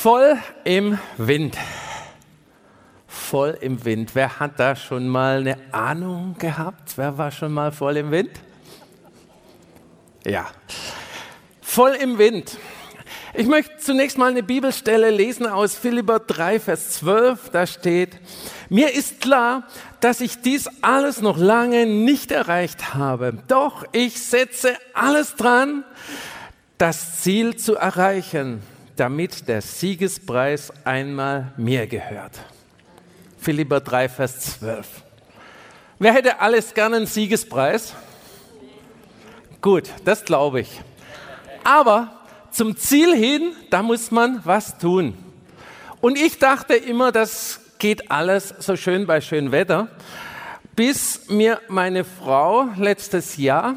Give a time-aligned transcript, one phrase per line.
[0.00, 1.56] Voll im Wind.
[3.08, 4.14] Voll im Wind.
[4.14, 6.92] Wer hat da schon mal eine Ahnung gehabt?
[6.94, 8.30] Wer war schon mal voll im Wind?
[10.24, 10.46] Ja.
[11.60, 12.58] Voll im Wind.
[13.34, 17.50] Ich möchte zunächst mal eine Bibelstelle lesen aus Philipper 3, Vers 12.
[17.50, 18.20] Da steht,
[18.68, 19.64] mir ist klar,
[19.98, 23.36] dass ich dies alles noch lange nicht erreicht habe.
[23.48, 25.82] Doch ich setze alles dran,
[26.78, 28.62] das Ziel zu erreichen
[28.98, 32.32] damit der Siegespreis einmal mir gehört.
[33.38, 34.86] Philipper 3, Vers 12.
[36.00, 37.94] Wer hätte alles gerne einen Siegespreis?
[39.60, 40.80] Gut, das glaube ich.
[41.62, 42.12] Aber
[42.50, 45.16] zum Ziel hin, da muss man was tun.
[46.00, 49.88] Und ich dachte immer, das geht alles so schön bei schönem Wetter,
[50.74, 53.76] bis mir meine Frau letztes Jahr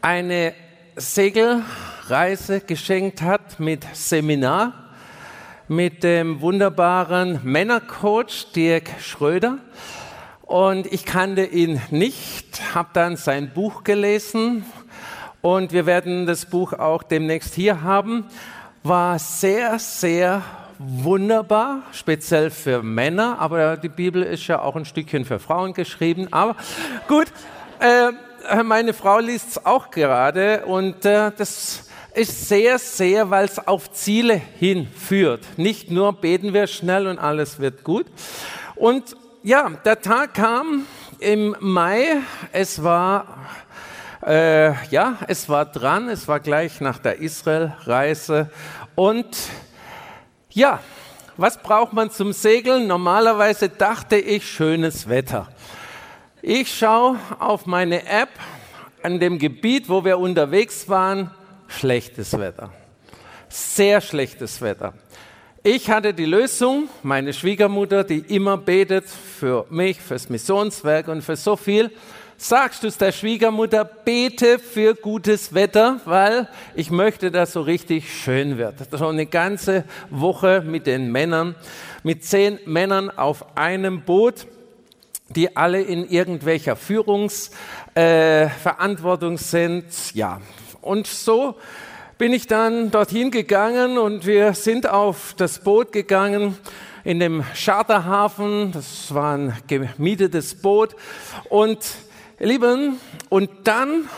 [0.00, 0.54] eine
[0.96, 1.62] Segel
[2.08, 4.72] Reise geschenkt hat mit Seminar
[5.68, 9.58] mit dem wunderbaren Männercoach Dirk Schröder.
[10.42, 14.64] Und ich kannte ihn nicht, habe dann sein Buch gelesen
[15.40, 18.24] und wir werden das Buch auch demnächst hier haben.
[18.82, 20.42] War sehr, sehr
[20.78, 26.28] wunderbar, speziell für Männer, aber die Bibel ist ja auch ein Stückchen für Frauen geschrieben.
[26.32, 26.56] Aber
[27.06, 27.28] gut,
[27.78, 33.66] äh, meine Frau liest es auch gerade und äh, das ist sehr, sehr, weil es
[33.66, 35.44] auf Ziele hinführt.
[35.56, 38.06] Nicht nur beten wir schnell und alles wird gut.
[38.76, 40.86] Und ja, der Tag kam
[41.18, 42.18] im Mai.
[42.52, 43.26] Es war
[44.24, 46.08] äh, ja, es war dran.
[46.08, 48.50] Es war gleich nach der Israel-Reise
[48.94, 49.36] und
[50.50, 50.80] ja,
[51.36, 52.86] was braucht man zum Segeln?
[52.86, 55.48] Normalerweise dachte ich schönes Wetter.
[56.42, 58.28] Ich schaue auf meine App
[59.02, 61.30] an dem Gebiet, wo wir unterwegs waren
[61.78, 62.72] schlechtes Wetter.
[63.48, 64.94] Sehr schlechtes Wetter.
[65.64, 71.36] Ich hatte die Lösung, meine Schwiegermutter, die immer betet für mich, fürs Missionswerk und für
[71.36, 71.92] so viel.
[72.36, 78.12] Sagst du es der Schwiegermutter, bete für gutes Wetter, weil ich möchte, dass so richtig
[78.12, 78.74] schön wird.
[78.90, 81.54] So eine ganze Woche mit den Männern,
[82.02, 84.48] mit zehn Männern auf einem Boot,
[85.28, 89.84] die alle in irgendwelcher Führungsverantwortung äh, sind.
[90.14, 90.40] Ja,
[90.82, 91.56] und so
[92.18, 96.58] bin ich dann dorthin gegangen und wir sind auf das Boot gegangen
[97.04, 98.72] in dem Charterhafen.
[98.72, 100.94] Das war ein gemietetes Boot.
[101.48, 101.78] Und
[102.38, 102.98] Lieben,
[103.28, 104.08] und dann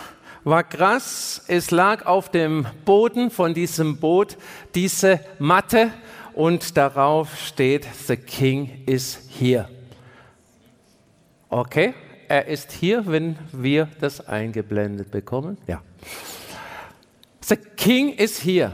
[0.45, 4.37] war krass, es lag auf dem Boden von diesem Boot
[4.75, 5.91] diese Matte
[6.35, 9.69] und darauf steht, The King is here.
[11.49, 11.95] Okay,
[12.29, 15.57] er ist hier, wenn wir das eingeblendet bekommen.
[15.67, 15.83] Ja.
[17.47, 18.73] The King ist hier.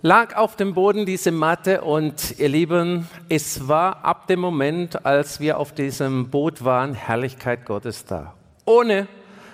[0.00, 5.38] Lag auf dem Boden diese Matte und ihr Lieben, es war ab dem Moment, als
[5.38, 8.34] wir auf diesem Boot waren, Herrlichkeit Gottes da.
[8.64, 9.06] Ohne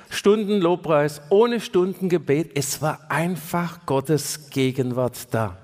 [0.09, 5.59] Stunden Lobpreis, ohne Stunden Gebet, es war einfach Gottes Gegenwart da.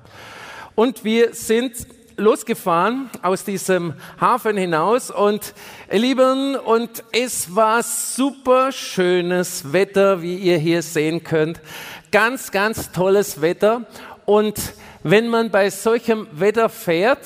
[0.75, 1.87] Und wir sind
[2.17, 5.55] losgefahren aus diesem Hafen hinaus und
[5.91, 11.61] ihr Lieben, und es war super schönes Wetter, wie ihr hier sehen könnt
[12.15, 13.83] ganz, ganz tolles Wetter.
[14.25, 14.55] Und
[15.03, 17.19] wenn man bei solchem Wetter fährt,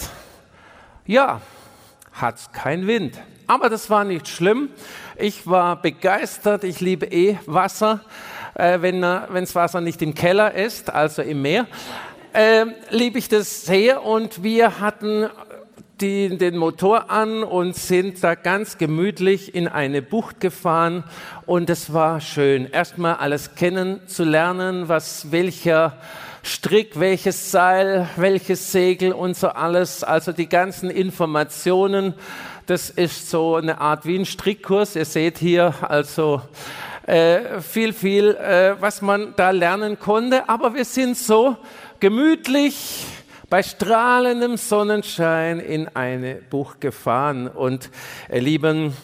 [1.04, 1.42] ja,
[2.14, 3.18] hat es keinen Wind.
[3.46, 4.70] Aber das war nicht schlimm.
[5.18, 6.64] Ich war begeistert.
[6.64, 8.00] Ich liebe eh Wasser,
[8.54, 11.66] äh, wenn das Wasser nicht im Keller ist, also im Meer.
[12.32, 14.02] Äh, liebe ich das sehr.
[14.02, 15.28] Und wir hatten
[16.00, 21.04] die, den Motor an und sind da ganz gemütlich in eine Bucht gefahren
[21.46, 25.98] und es war schön, erstmal alles kennenzulernen, was welcher
[26.42, 32.14] Strick, welches Seil, welches Segel und so alles, also die ganzen Informationen.
[32.66, 34.94] Das ist so eine Art wie ein Strickkurs.
[34.96, 36.42] Ihr seht hier also
[37.06, 40.48] äh, viel, viel, äh, was man da lernen konnte.
[40.48, 41.56] Aber wir sind so
[42.00, 43.06] gemütlich
[43.50, 47.48] bei strahlendem Sonnenschein in eine Bucht gefahren.
[47.48, 47.90] Und
[48.30, 48.94] ihr Lieben,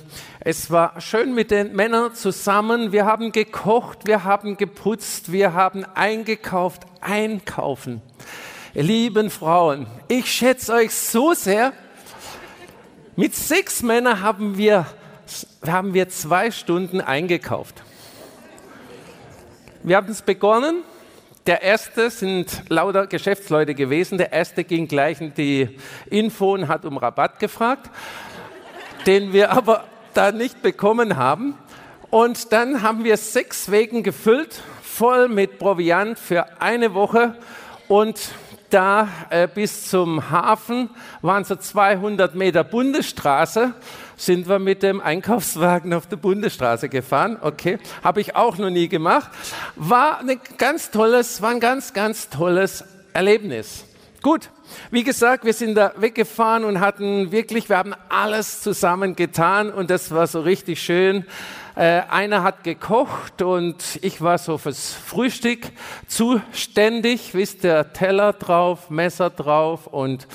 [0.40, 2.92] es war schön mit den Männern zusammen.
[2.92, 8.02] Wir haben gekocht, wir haben geputzt, wir haben eingekauft, einkaufen.
[8.74, 11.72] Ihr lieben Frauen, ich schätze euch so sehr.
[13.16, 14.86] Mit sechs Männern haben wir,
[15.66, 17.82] haben wir zwei Stunden eingekauft.
[19.84, 20.82] Wir haben es begonnen
[21.46, 24.16] der erste sind lauter Geschäftsleute gewesen.
[24.16, 27.90] Der erste ging gleich in die Info und hat um Rabatt gefragt,
[29.06, 31.58] den wir aber da nicht bekommen haben.
[32.10, 37.36] Und dann haben wir sechs Wegen gefüllt, voll mit Proviant für eine Woche.
[37.88, 38.30] Und
[38.74, 40.90] da äh, bis zum Hafen,
[41.22, 43.72] waren so 200 Meter Bundesstraße,
[44.16, 47.38] sind wir mit dem Einkaufswagen auf der Bundesstraße gefahren.
[47.40, 49.30] Okay, habe ich auch noch nie gemacht.
[49.76, 53.84] War, ein ganz tolles, war ein ganz, ganz tolles Erlebnis.
[54.22, 54.50] Gut,
[54.90, 59.90] wie gesagt, wir sind da weggefahren und hatten wirklich, wir haben alles zusammen getan und
[59.90, 61.26] das war so richtig schön.
[61.76, 65.72] Äh, einer hat gekocht und ich war so fürs Frühstück
[66.06, 67.34] zuständig.
[67.34, 70.28] Wisst ihr, Teller drauf, Messer drauf und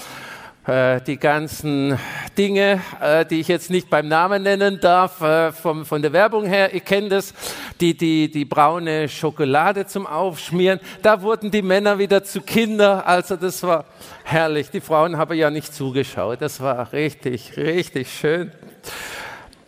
[0.68, 1.98] äh, die ganzen
[2.38, 6.74] Dinge, äh, die ich jetzt nicht beim Namen nennen darf, äh, von der Werbung her,
[6.74, 7.34] ihr kennt es,
[7.80, 13.38] die, die, die braune Schokolade zum Aufschmieren, da wurden die Männer wieder zu Kinder, also
[13.38, 13.86] das war
[14.26, 14.72] herrlich.
[14.72, 18.52] Die Frauen haben ja nicht zugeschaut, das war richtig, richtig schön.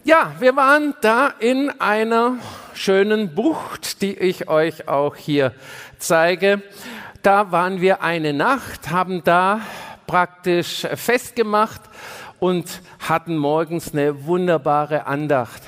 [0.04, 2.38] Ja, wir waren da in einer
[2.74, 5.54] schönen Bucht, die ich euch auch hier
[6.00, 6.64] zeige.
[7.22, 9.62] Da waren wir eine Nacht, haben da
[10.08, 11.82] praktisch festgemacht
[12.40, 15.62] und hatten morgens eine wunderbare Andacht.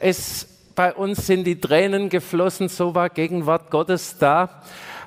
[0.00, 4.60] Es, bei uns sind die Tränen geflossen, so war Gegenwart Gottes da.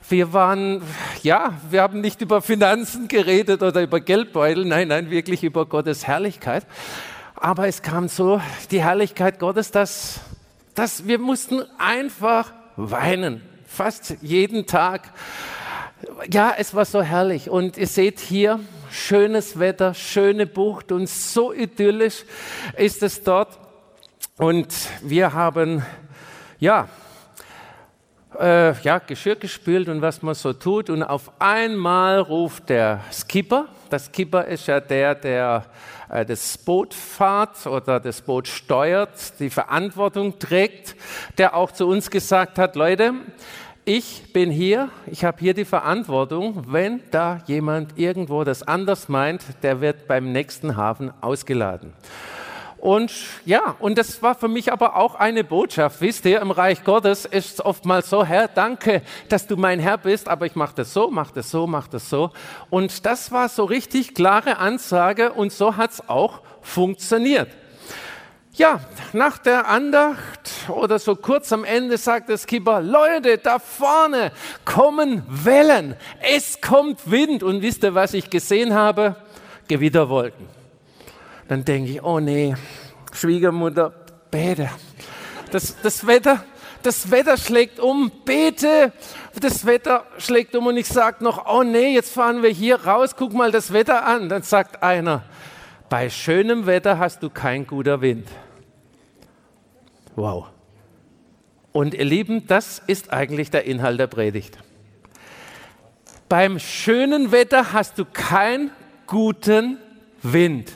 [0.07, 0.81] Wir waren,
[1.23, 6.07] ja, wir haben nicht über Finanzen geredet oder über Geldbeutel, nein, nein, wirklich über Gottes
[6.07, 6.65] Herrlichkeit.
[7.43, 8.39] Aber es kam so
[8.69, 10.19] die Herrlichkeit Gottes, dass,
[10.75, 15.11] dass wir mussten einfach weinen, fast jeden Tag.
[16.31, 17.49] Ja, es war so herrlich.
[17.49, 18.59] Und ihr seht hier,
[18.91, 22.25] schönes Wetter, schöne Bucht und so idyllisch
[22.77, 23.57] ist es dort.
[24.37, 24.71] Und
[25.01, 25.83] wir haben,
[26.59, 26.89] ja,
[28.39, 30.89] äh, ja, Geschirr gespült und was man so tut.
[30.89, 35.65] Und auf einmal ruft der Skipper, der Skipper ist ja der, der
[36.09, 40.95] äh, das Boot fahrt oder das Boot steuert, die Verantwortung trägt,
[41.37, 43.13] der auch zu uns gesagt hat, Leute,
[43.83, 49.43] ich bin hier, ich habe hier die Verantwortung, wenn da jemand irgendwo das anders meint,
[49.63, 51.93] der wird beim nächsten Hafen ausgeladen.
[52.81, 53.13] Und
[53.45, 56.01] ja, und das war für mich aber auch eine Botschaft.
[56.01, 59.99] Wisst ihr, im Reich Gottes ist es oftmals so, Herr, danke, dass du mein Herr
[59.99, 62.31] bist, aber ich mache das so, mache das so, mache das so.
[62.71, 67.49] Und das war so richtig klare Ansage und so hat es auch funktioniert.
[68.53, 68.79] Ja,
[69.13, 74.31] nach der Andacht oder so kurz am Ende sagt der Skipper, Leute, da vorne
[74.65, 75.95] kommen Wellen,
[76.35, 77.43] es kommt Wind.
[77.43, 79.17] Und wisst ihr, was ich gesehen habe?
[79.67, 80.60] Gewitterwolken
[81.51, 82.55] dann denke ich, oh nee,
[83.11, 83.91] Schwiegermutter,
[84.31, 84.69] bete.
[85.51, 86.45] Das, das, Wetter,
[86.81, 88.93] das Wetter schlägt um, bete.
[89.37, 93.17] Das Wetter schlägt um und ich sage noch, oh nee, jetzt fahren wir hier raus,
[93.17, 94.29] guck mal das Wetter an.
[94.29, 95.23] Dann sagt einer,
[95.89, 98.29] bei schönem Wetter hast du kein guter Wind.
[100.15, 100.47] Wow.
[101.73, 104.57] Und ihr Lieben, das ist eigentlich der Inhalt der Predigt.
[106.29, 108.71] Beim schönen Wetter hast du keinen
[109.05, 109.79] guten
[110.23, 110.71] Wind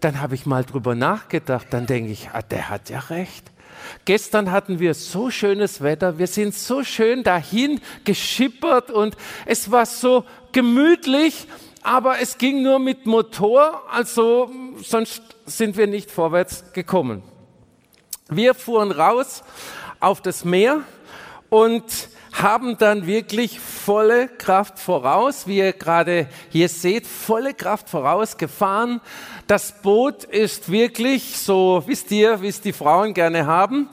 [0.00, 3.50] dann habe ich mal drüber nachgedacht, dann denke ich, ah, der hat ja recht.
[4.04, 9.86] Gestern hatten wir so schönes Wetter, wir sind so schön dahin geschippert und es war
[9.86, 11.46] so gemütlich,
[11.82, 14.50] aber es ging nur mit Motor, also
[14.82, 17.22] sonst sind wir nicht vorwärts gekommen.
[18.28, 19.44] Wir fuhren raus
[20.00, 20.80] auf das Meer
[21.48, 21.84] und
[22.42, 29.00] haben dann wirklich volle Kraft voraus, wie ihr gerade hier seht, volle Kraft voraus gefahren.
[29.46, 33.88] Das Boot ist wirklich so, wisst ihr, wie es die Frauen gerne haben,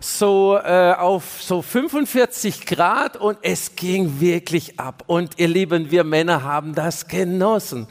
[0.00, 5.04] so äh, auf so 45 Grad und es ging wirklich ab.
[5.06, 7.86] Und ihr Lieben, wir Männer haben das genossen.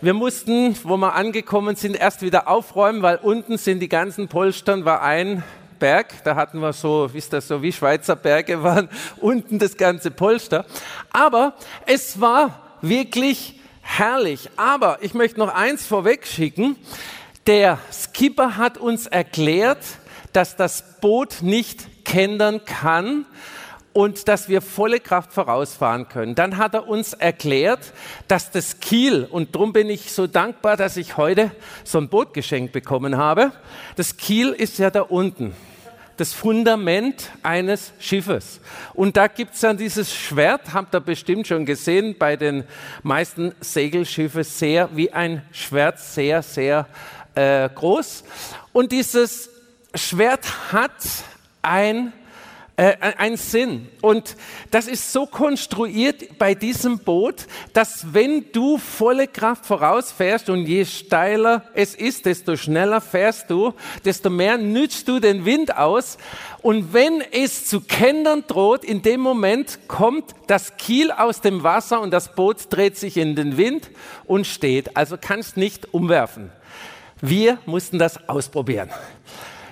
[0.00, 4.84] Wir mussten, wo wir angekommen sind, erst wieder aufräumen, weil unten sind die ganzen Polstern,
[4.84, 5.44] war ein
[5.78, 8.88] Berg, da hatten wir so, wie ist das so, wie Schweizer Berge waren,
[9.20, 10.64] unten das ganze Polster.
[11.10, 11.54] Aber
[11.86, 14.50] es war wirklich herrlich.
[14.56, 16.76] Aber ich möchte noch eins vorweg schicken.
[17.46, 19.84] Der Skipper hat uns erklärt,
[20.32, 23.26] dass das Boot nicht kentern kann,
[23.94, 26.34] und dass wir volle Kraft vorausfahren können.
[26.34, 27.94] Dann hat er uns erklärt,
[28.28, 31.52] dass das Kiel, und darum bin ich so dankbar, dass ich heute
[31.84, 33.52] so ein Boot geschenkt bekommen habe,
[33.96, 35.54] das Kiel ist ja da unten
[36.16, 38.60] das Fundament eines Schiffes.
[38.92, 42.64] Und da gibt's dann dieses Schwert, habt ihr bestimmt schon gesehen, bei den
[43.02, 46.86] meisten Segelschiffen sehr wie ein Schwert, sehr, sehr
[47.34, 48.24] äh, groß.
[48.72, 49.50] Und dieses
[49.94, 50.92] Schwert hat
[51.62, 52.12] ein
[52.76, 53.88] äh, ein Sinn.
[54.00, 54.36] Und
[54.70, 60.84] das ist so konstruiert bei diesem Boot, dass wenn du volle Kraft vorausfährst und je
[60.84, 66.18] steiler es ist, desto schneller fährst du, desto mehr nützt du den Wind aus.
[66.62, 72.00] Und wenn es zu kendern droht, in dem Moment kommt das Kiel aus dem Wasser
[72.00, 73.90] und das Boot dreht sich in den Wind
[74.24, 74.96] und steht.
[74.96, 76.50] Also kannst nicht umwerfen.
[77.20, 78.90] Wir mussten das ausprobieren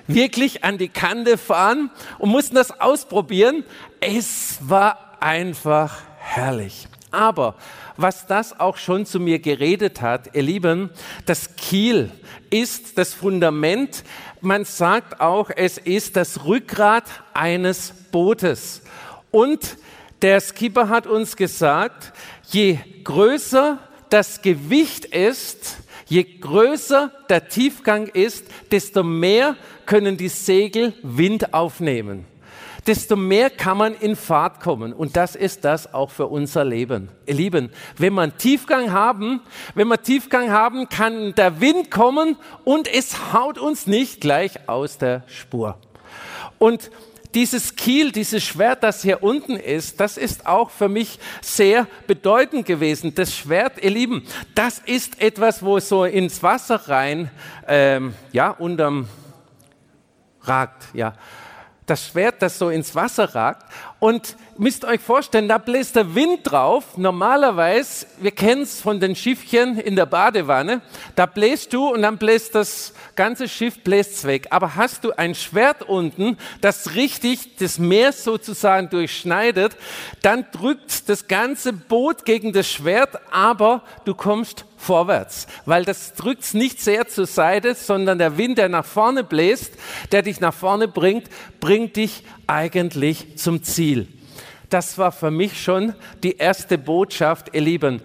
[0.07, 3.65] wirklich an die Kante fahren und mussten das ausprobieren.
[4.01, 6.89] Es war einfach herrlich.
[7.11, 7.57] Aber
[7.97, 10.91] was das auch schon zu mir geredet hat, ihr Lieben,
[11.27, 12.11] das Kiel
[12.51, 14.03] ist das Fundament.
[14.41, 17.05] Man sagt auch, es ist das Rückgrat
[17.35, 18.83] eines Bootes.
[19.31, 19.77] Und
[20.23, 22.13] der Skipper hat uns gesagt,
[22.51, 23.79] je größer
[24.09, 29.57] das Gewicht ist, je größer der Tiefgang ist, desto mehr
[29.87, 32.27] können die Segel Wind aufnehmen.
[32.87, 34.93] Desto mehr kann man in Fahrt kommen.
[34.93, 37.11] Und das ist das auch für unser Leben.
[37.27, 39.41] Ihr Lieben, wenn man Tiefgang haben,
[39.75, 44.99] wenn wir Tiefgang haben, kann der Wind kommen und es haut uns nicht gleich aus
[44.99, 45.79] der Spur.
[46.59, 46.91] Und
[47.35, 52.67] dieses Kiel, dieses Schwert, das hier unten ist, das ist auch für mich sehr bedeutend
[52.67, 53.15] gewesen.
[53.15, 57.31] Das Schwert, ihr Lieben, das ist etwas, wo so ins Wasser rein,
[57.67, 59.09] ähm, ja, unterm
[60.45, 61.15] ragt, ja.
[61.85, 63.67] Das Schwert, das so ins Wasser ragt.
[63.99, 66.97] Und müsst euch vorstellen, da bläst der Wind drauf.
[66.97, 70.81] Normalerweise, wir kennen es von den Schiffchen in der Badewanne,
[71.17, 74.47] da bläst du und dann bläst das ganze Schiff bläst weg.
[74.51, 79.77] Aber hast du ein Schwert unten, das richtig das Meer sozusagen durchschneidet,
[80.23, 86.55] dann drückt das ganze Boot gegen das Schwert, aber du kommst vorwärts, weil das drückt
[86.55, 89.73] nicht sehr zur Seite, sondern der Wind, der nach vorne bläst,
[90.11, 91.29] der dich nach vorne bringt,
[91.61, 94.09] bringt dich eigentlich zum Ziel.
[94.71, 98.03] Das war für mich schon die erste Botschaft, ihr Lieben.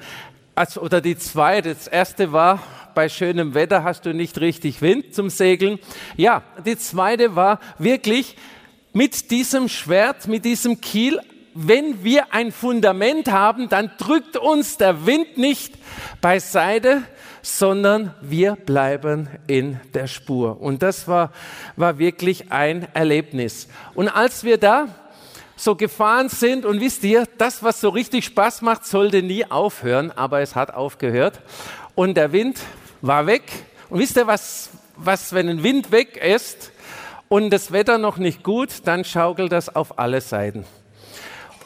[0.54, 1.74] Also, oder die zweite.
[1.74, 2.62] Das erste war,
[2.94, 5.80] bei schönem Wetter hast du nicht richtig Wind zum Segeln.
[6.16, 8.36] Ja, die zweite war wirklich
[8.92, 11.20] mit diesem Schwert, mit diesem Kiel
[11.60, 15.74] wenn wir ein Fundament haben, dann drückt uns der Wind nicht
[16.22, 17.02] beiseite,
[17.42, 20.62] sondern wir bleiben in der Spur.
[20.62, 21.32] Und das war,
[21.76, 23.70] war wirklich ein Erlebnis.
[23.96, 24.88] Und als wir da
[25.56, 30.12] so gefahren sind und wisst ihr, das, was so richtig Spaß macht, sollte nie aufhören,
[30.12, 31.42] aber es hat aufgehört.
[31.96, 32.60] Und der Wind
[33.02, 33.44] war weg.
[33.90, 36.72] Und wisst ihr, was, was wenn ein Wind weg ist
[37.30, 40.66] und das Wetter noch nicht gut, dann schaukelt das auf alle Seiten.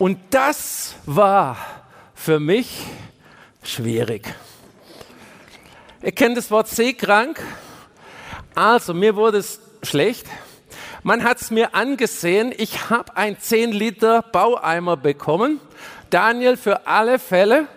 [0.01, 1.57] Und das war
[2.15, 2.87] für mich
[3.61, 4.33] schwierig.
[6.01, 7.39] Ihr kennt das Wort seekrank.
[8.55, 10.25] Also, mir wurde es schlecht.
[11.03, 12.51] Man hat es mir angesehen.
[12.57, 15.59] Ich habe ein 10 Liter Baueimer bekommen.
[16.09, 17.67] Daniel, für alle Fälle.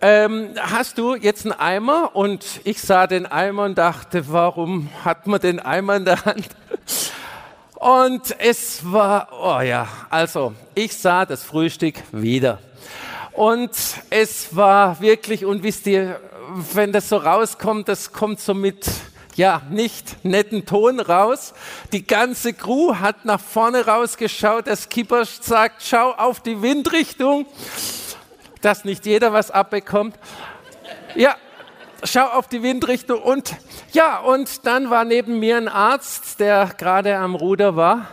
[0.00, 2.16] Ähm, hast du jetzt einen Eimer?
[2.16, 6.48] Und ich sah den Eimer und dachte, warum hat man den Eimer in der Hand?
[7.80, 12.58] Und es war, oh ja, also ich sah das Frühstück wieder.
[13.32, 13.70] Und
[14.10, 16.20] es war wirklich, und wisst ihr,
[16.74, 18.86] wenn das so rauskommt, das kommt so mit,
[19.34, 21.54] ja, nicht netten Ton raus.
[21.90, 24.66] Die ganze Crew hat nach vorne rausgeschaut.
[24.66, 27.46] Der Skipper sagt, schau auf die Windrichtung,
[28.60, 30.16] dass nicht jeder was abbekommt.
[31.14, 31.34] Ja,
[32.04, 33.56] schau auf die Windrichtung und
[33.92, 38.06] ja, und dann war neben mir ein Arzt, der gerade am Ruder war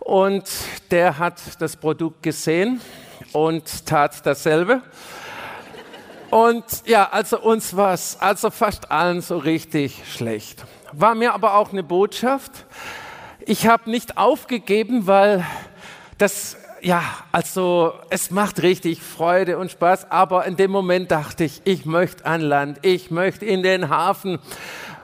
[0.00, 0.44] und
[0.90, 2.80] der hat das Produkt gesehen
[3.32, 4.82] und tat dasselbe.
[6.30, 10.64] Und ja, also uns war es, also fast allen so richtig schlecht.
[10.92, 12.52] War mir aber auch eine Botschaft.
[13.40, 15.44] Ich habe nicht aufgegeben, weil
[16.18, 16.56] das
[16.86, 17.02] ja,
[17.32, 22.24] also es macht richtig Freude und Spaß, aber in dem Moment dachte ich, ich möchte
[22.24, 24.38] an Land, ich möchte in den Hafen.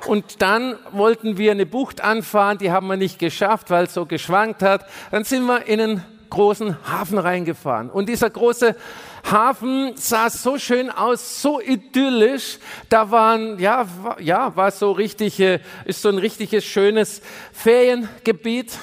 [0.07, 4.07] Und dann wollten wir eine Bucht anfahren, die haben wir nicht geschafft, weil es so
[4.07, 4.87] geschwankt hat.
[5.11, 7.91] Dann sind wir in einen großen Hafen reingefahren.
[7.91, 8.77] Und dieser große
[9.29, 12.59] Hafen sah so schön aus, so idyllisch.
[12.91, 13.89] Da waren, ja,
[14.21, 17.23] ja, war so richtig, ist so ein richtiges schönes
[17.53, 18.79] Feriengebiet.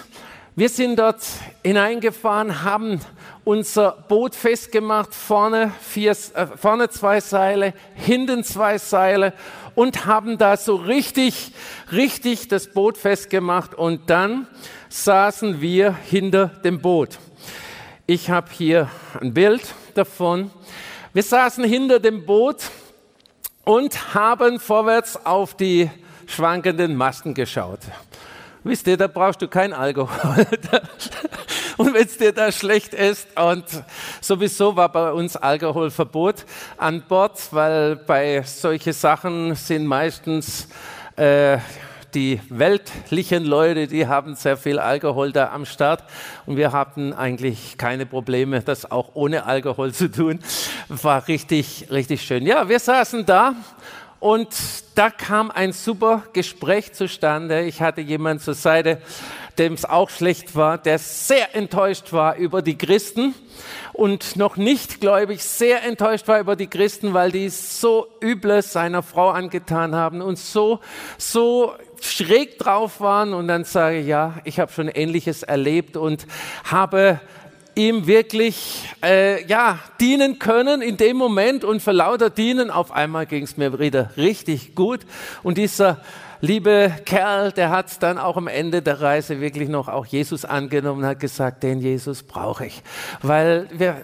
[0.59, 1.21] Wir sind dort
[1.63, 2.99] hineingefahren, haben
[3.45, 9.31] unser Boot festgemacht, vorne, vier, äh, vorne zwei Seile, hinten zwei Seile
[9.73, 11.53] und haben da so richtig,
[11.93, 14.47] richtig das Boot festgemacht und dann
[14.89, 17.19] saßen wir hinter dem Boot.
[18.05, 19.61] Ich habe hier ein Bild
[19.93, 20.51] davon.
[21.13, 22.69] Wir saßen hinter dem Boot
[23.63, 25.89] und haben vorwärts auf die
[26.27, 27.79] schwankenden Masten geschaut.
[28.63, 30.45] Wisst ihr, da brauchst du kein Alkohol.
[31.77, 33.27] und wenn es dir da schlecht ist.
[33.39, 33.63] Und
[34.19, 36.45] sowieso war bei uns Alkoholverbot
[36.77, 40.67] an Bord, weil bei solche Sachen sind meistens
[41.15, 41.59] äh,
[42.13, 46.03] die weltlichen Leute, die haben sehr viel Alkohol da am Start
[46.45, 50.39] und wir hatten eigentlich keine Probleme, das auch ohne Alkohol zu tun.
[50.87, 52.45] War richtig, richtig schön.
[52.45, 53.53] Ja, wir saßen da
[54.19, 54.49] und
[54.95, 57.61] da kam ein super Gespräch zustande.
[57.63, 59.01] Ich hatte jemanden zur Seite,
[59.57, 63.33] dem es auch schlecht war, der sehr enttäuscht war über die Christen
[63.93, 69.03] und noch nicht gläubig sehr enttäuscht war über die Christen, weil die so Übles seiner
[69.03, 70.79] Frau angetan haben und so,
[71.17, 73.33] so schräg drauf waren.
[73.33, 76.25] Und dann sage ich, ja, ich habe schon Ähnliches erlebt und
[76.63, 77.19] habe
[77.79, 83.25] ihm wirklich äh, ja, dienen können in dem Moment und für lauter Dienen auf einmal
[83.25, 84.99] ging es mir wieder richtig gut.
[85.43, 86.01] Und dieser
[86.41, 91.05] liebe Kerl, der hat dann auch am Ende der Reise wirklich noch auch Jesus angenommen
[91.05, 92.83] hat gesagt, den Jesus brauche ich.
[93.21, 94.03] Weil wir,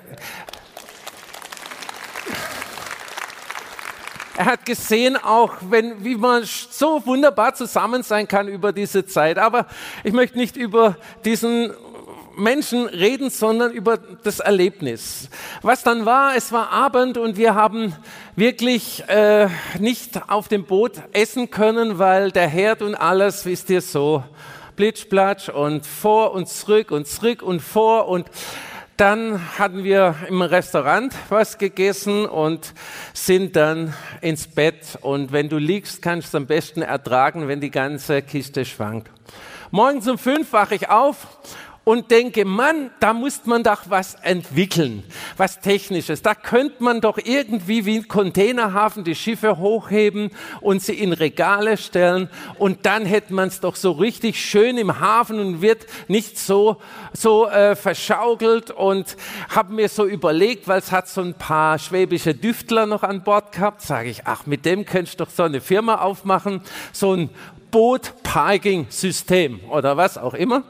[4.38, 9.38] er hat gesehen auch, wenn, wie man so wunderbar zusammen sein kann über diese Zeit.
[9.38, 9.66] Aber
[10.06, 11.74] ich möchte nicht über diesen
[12.36, 15.30] Menschen reden, sondern über das Erlebnis.
[15.62, 17.96] Was dann war, es war Abend und wir haben
[18.36, 19.48] wirklich äh,
[19.80, 24.24] nicht auf dem Boot essen können, weil der Herd und alles, wisst ihr, so
[24.76, 28.30] plitschplatsch und vor und zurück und zurück und vor und
[28.98, 32.74] dann hatten wir im Restaurant was gegessen und
[33.14, 34.98] sind dann ins Bett.
[35.02, 39.10] Und wenn du liegst, kannst du am besten ertragen, wenn die ganze Kiste schwankt.
[39.70, 41.28] Morgens um fünf wache ich auf
[41.86, 45.04] und denke, Mann, da muss man doch was entwickeln,
[45.38, 46.24] was Technisches.
[46.24, 51.78] Da könnte man doch irgendwie wie ein Containerhafen die Schiffe hochheben und sie in Regale
[51.78, 56.40] stellen und dann hätte man es doch so richtig schön im Hafen und wird nicht
[56.40, 56.78] so,
[57.14, 59.16] so äh, verschaukelt und
[59.50, 63.52] habe mir so überlegt, weil es hat so ein paar schwäbische Düftler noch an Bord
[63.52, 66.62] gehabt, sage ich, ach, mit dem könntest du doch so eine Firma aufmachen,
[66.92, 67.30] so ein
[67.70, 70.64] Boot-Parking-System oder was auch immer.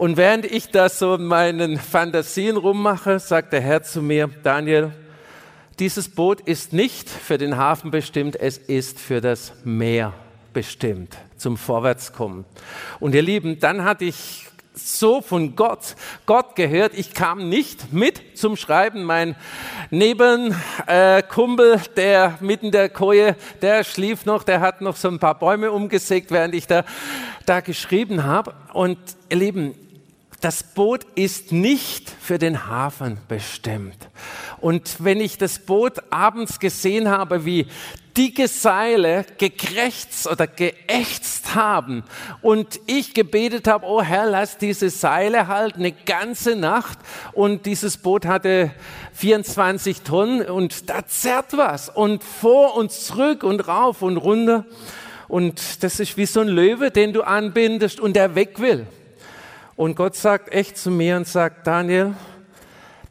[0.00, 4.92] Und während ich da so in meinen Fantasien rummache, sagt der Herr zu mir, Daniel,
[5.78, 10.14] dieses Boot ist nicht für den Hafen bestimmt, es ist für das Meer
[10.54, 12.46] bestimmt, zum Vorwärtskommen.
[12.98, 16.94] Und ihr Lieben, dann hatte ich so von Gott, Gott gehört.
[16.94, 19.04] Ich kam nicht mit zum Schreiben.
[19.04, 19.36] Mein
[19.90, 25.38] Nebenkumpel, äh, der mitten der Koje, der schlief noch, der hat noch so ein paar
[25.38, 26.84] Bäume umgesägt, während ich da,
[27.44, 28.54] da geschrieben habe.
[28.72, 28.96] Und
[29.28, 29.74] ihr Lieben,
[30.40, 34.08] das Boot ist nicht für den Hafen bestimmt.
[34.60, 37.66] Und wenn ich das Boot abends gesehen habe, wie
[38.16, 42.02] dicke Seile gekrächzt oder geächtzt haben
[42.42, 46.98] und ich gebetet habe, oh Herr, lass diese Seile halt eine ganze Nacht
[47.32, 48.72] und dieses Boot hatte
[49.14, 54.64] 24 Tonnen und da zerrt was und vor und zurück und rauf und runter
[55.28, 58.86] und das ist wie so ein Löwe, den du anbindest und der weg will.
[59.80, 62.12] Und Gott sagt echt zu mir und sagt, Daniel,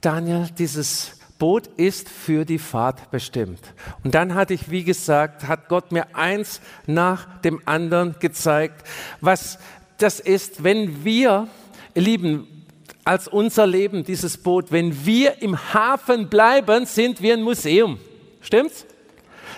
[0.01, 3.60] Daniel, dieses Boot ist für die Fahrt bestimmt.
[4.03, 8.88] Und dann hatte ich, wie gesagt, hat Gott mir eins nach dem anderen gezeigt,
[9.19, 9.58] was
[9.97, 11.47] das ist, wenn wir,
[11.95, 12.67] ihr Lieben,
[13.03, 17.97] als unser Leben, dieses Boot, wenn wir im Hafen bleiben, sind wir ein Museum.
[18.41, 18.86] Stimmt's?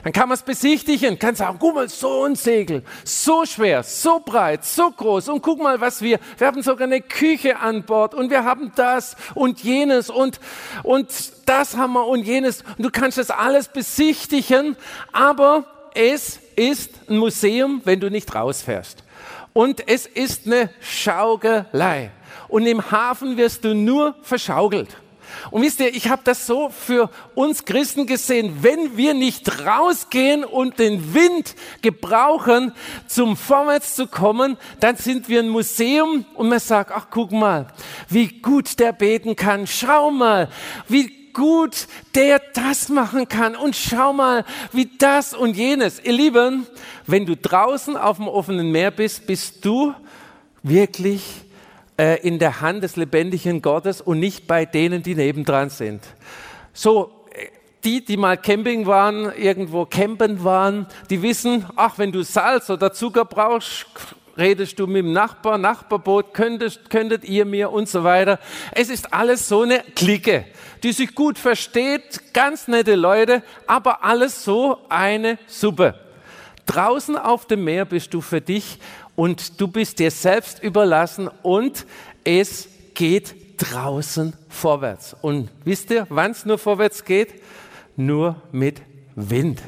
[0.04, 4.20] Dann kann man es besichtigen, kann sagen, guck mal, so ein Segel, so schwer, so
[4.20, 5.30] breit, so groß.
[5.30, 8.16] Und guck mal, was wir, wir haben sogar eine Küche an Bord.
[8.16, 10.10] Und wir haben das und jenes.
[10.10, 10.40] Und,
[10.84, 11.08] und
[11.46, 12.64] das haben wir und jenes.
[12.78, 14.76] Und du kannst das alles besichtigen,
[15.12, 19.04] aber es ist ein Museum, wenn du nicht rausfährst.
[19.54, 22.12] Und es ist eine Schaukelei.
[22.48, 24.90] Und im Hafen wirst du nur verschaukelt.
[25.50, 30.44] Und wisst ihr, ich habe das so für uns Christen gesehen, wenn wir nicht rausgehen
[30.44, 32.74] und den Wind gebrauchen,
[33.08, 37.68] zum Vorwärts zu kommen, dann sind wir ein Museum und man sagt, ach guck mal,
[38.10, 40.50] wie gut der beten kann, schau mal,
[40.88, 46.04] wie gut der das machen kann und schau mal, wie das und jenes.
[46.04, 46.68] Ihr Lieben,
[47.08, 49.94] wenn du draußen auf dem offenen Meer bist, bist du
[50.64, 51.24] wirklich
[52.02, 56.02] äh, in der Hand des lebendigen Gottes und nicht bei denen, die nebendran sind.
[56.74, 57.46] So, äh,
[57.84, 62.92] die, die mal Camping waren, irgendwo campen waren, die wissen, ach, wenn du Salz oder
[62.92, 63.86] Zucker brauchst,
[64.36, 68.40] redest du mit dem Nachbar, Nachbarboot, könntet, könntet ihr mir und so weiter.
[68.72, 70.46] Es ist alles so eine Clique,
[70.82, 75.94] die sich gut versteht, ganz nette Leute, aber alles so eine Suppe.
[76.66, 78.80] Draußen auf dem Meer bist du für dich
[79.22, 81.86] und du bist dir selbst überlassen und
[82.24, 85.16] es geht draußen vorwärts.
[85.22, 87.36] Und wisst ihr, wann es nur vorwärts geht?
[87.96, 88.82] Nur mit
[89.16, 89.62] Wind.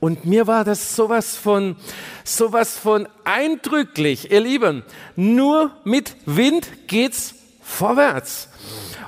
[0.00, 1.76] Und mir war das sowas von,
[2.24, 4.82] sowas von eindrücklich, ihr Lieben.
[5.16, 8.48] Nur mit Wind geht's vorwärts.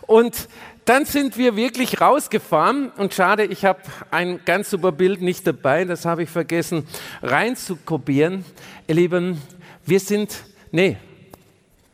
[0.06, 0.46] Und
[0.84, 5.86] dann sind wir wirklich rausgefahren und schade, ich habe ein ganz super Bild nicht dabei,
[5.86, 6.86] das habe ich vergessen
[7.22, 8.44] reinzukopieren.
[8.86, 9.40] Ihr Lieben,
[9.90, 10.96] wir sind, nee,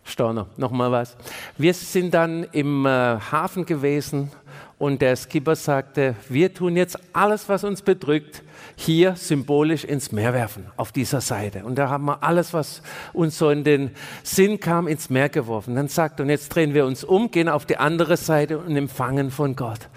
[0.04, 1.16] Storner, nochmal was.
[1.56, 4.30] Wir sind dann im äh, Hafen gewesen
[4.78, 8.42] und der Skipper sagte, wir tun jetzt alles, was uns bedrückt,
[8.76, 11.64] hier symbolisch ins Meer werfen, auf dieser Seite.
[11.64, 12.82] Und da haben wir alles, was
[13.14, 13.90] uns so in den
[14.22, 15.74] Sinn kam, ins Meer geworfen.
[15.74, 19.30] Dann sagt und jetzt drehen wir uns um, gehen auf die andere Seite und empfangen
[19.30, 19.88] von Gott.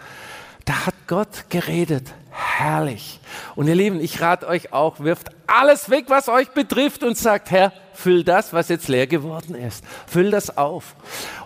[0.64, 2.14] Da hat Gott geredet.
[2.32, 3.20] Herrlich.
[3.56, 7.52] Und ihr Lieben, ich rate euch auch, wirft alles weg, was euch betrifft und sagt,
[7.52, 9.84] Herr, füll das, was jetzt leer geworden ist.
[10.08, 10.96] Füll das auf.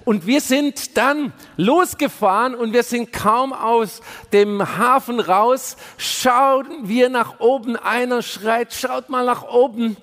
[0.05, 5.77] Und wir sind dann losgefahren und wir sind kaum aus dem Hafen raus.
[5.97, 7.75] Schauen wir nach oben.
[7.75, 9.97] Einer schreit, schaut mal nach oben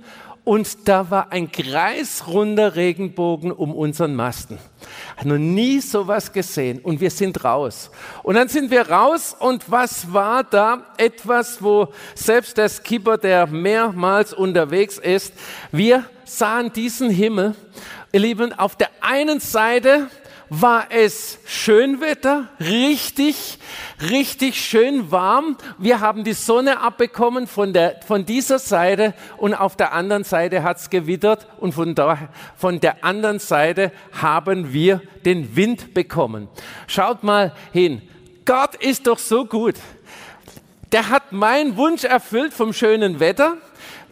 [0.45, 4.59] und da war ein kreisrunder Regenbogen um unseren Masten.
[5.19, 7.91] Ich noch nie sowas gesehen und wir sind raus.
[8.23, 10.87] Und dann sind wir raus und was war da?
[10.97, 15.35] Etwas, wo selbst der Skipper, der mehrmals unterwegs ist,
[15.73, 17.55] wir sahen diesen Himmel.
[18.13, 20.09] Ihr Lieben, auf der einen Seite
[20.51, 23.59] war es Schönwetter, richtig,
[24.11, 25.57] richtig schön warm.
[25.79, 30.65] Wir haben die Sonne abbekommen von, der, von dieser Seite und auf der anderen Seite
[30.65, 32.19] hat es gewittert und von, da,
[32.57, 36.49] von der anderen Seite haben wir den Wind bekommen.
[36.89, 38.03] Schaut mal hin.
[38.45, 39.77] Gott ist doch so gut.
[40.91, 43.57] Der hat meinen Wunsch erfüllt vom schönen Wetter.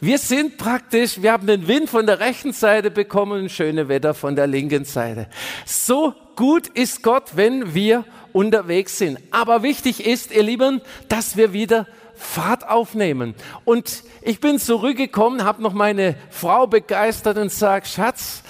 [0.01, 4.15] Wir sind praktisch, wir haben den Wind von der rechten Seite bekommen und schöne Wetter
[4.15, 5.27] von der linken Seite.
[5.67, 9.19] So gut ist Gott, wenn wir unterwegs sind.
[9.33, 13.35] Aber wichtig ist, ihr Lieben, dass wir wieder Fahrt aufnehmen.
[13.65, 18.43] Und ich bin zurückgekommen, habe noch meine Frau begeistert und sage, Schatz,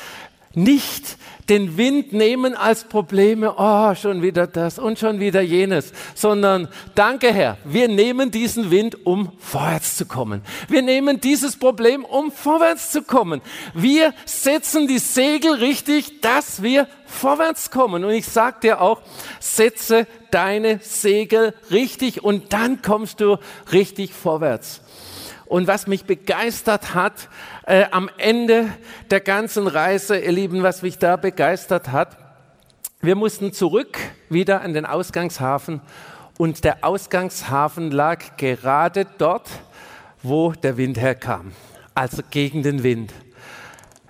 [0.52, 1.16] nicht
[1.48, 7.32] den Wind nehmen als Probleme, oh, schon wieder das und schon wieder jenes, sondern danke
[7.32, 10.42] Herr, wir nehmen diesen Wind, um vorwärts zu kommen.
[10.68, 13.40] Wir nehmen dieses Problem, um vorwärts zu kommen.
[13.74, 18.04] Wir setzen die Segel richtig, dass wir vorwärts kommen.
[18.04, 19.00] Und ich sage dir auch,
[19.40, 23.38] setze deine Segel richtig und dann kommst du
[23.72, 24.82] richtig vorwärts.
[25.48, 27.30] Und was mich begeistert hat
[27.66, 28.68] äh, am Ende
[29.10, 32.18] der ganzen Reise, ihr Lieben, was mich da begeistert hat,
[33.00, 33.96] wir mussten zurück
[34.28, 35.80] wieder an den Ausgangshafen
[36.36, 39.48] und der Ausgangshafen lag gerade dort,
[40.22, 41.52] wo der Wind herkam,
[41.94, 43.14] also gegen den Wind.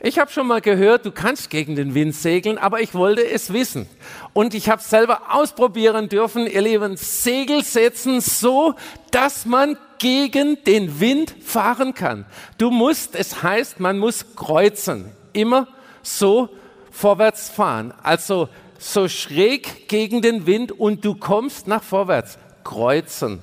[0.00, 3.52] Ich habe schon mal gehört, du kannst gegen den Wind segeln, aber ich wollte es
[3.52, 3.88] wissen.
[4.32, 8.74] Und ich habe selber ausprobieren dürfen, ihr Lieben, Segel setzen so,
[9.10, 12.26] dass man gegen den Wind fahren kann.
[12.56, 15.12] Du musst, es heißt, man muss kreuzen.
[15.32, 15.68] Immer
[16.02, 16.48] so
[16.90, 17.92] vorwärts fahren.
[18.02, 22.38] Also so schräg gegen den Wind und du kommst nach vorwärts.
[22.64, 23.42] Kreuzen.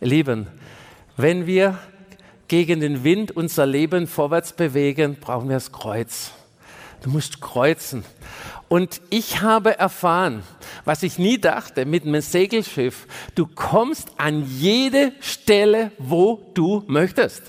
[0.00, 0.48] Lieben,
[1.16, 1.78] wenn wir
[2.48, 6.32] gegen den Wind unser Leben vorwärts bewegen, brauchen wir das Kreuz.
[7.02, 8.04] Du musst kreuzen.
[8.68, 10.42] Und ich habe erfahren,
[10.84, 17.42] was ich nie dachte, mit einem Segelschiff, du kommst an jede Stelle, wo du möchtest.